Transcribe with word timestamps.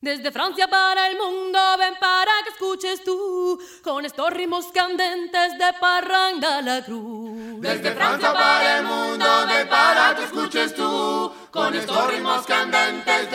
Desde 0.00 0.30
Francia 0.30 0.68
para 0.68 1.08
el 1.08 1.16
mundo, 1.16 1.58
ven 1.76 1.96
para 1.98 2.30
que 2.44 2.50
escuches 2.50 3.02
tú, 3.02 3.58
con 3.82 4.04
estos 4.04 4.30
ritmos 4.30 4.66
candentes 4.66 5.58
de 5.58 5.72
Parranda 5.80 6.62
la 6.62 6.84
Cruz. 6.84 7.60
Desde 7.60 7.90
Francia 7.96 8.32
para 8.32 8.78
el 8.78 8.84
mundo, 8.84 9.26
ven 9.48 9.68
para 9.68 10.14
que 10.14 10.22
escuches 10.22 10.72
tú, 10.76 11.32
con 11.50 11.74
estos 11.74 12.12
ritmos 12.12 12.46
candentes 12.46 13.27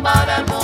about 0.00 0.28
amor. 0.30 0.59